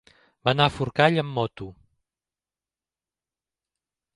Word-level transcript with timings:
Va 0.47 0.53
anar 0.55 0.65
a 0.69 0.73
Forcall 0.77 1.19
amb 1.23 1.35
moto. 1.35 1.67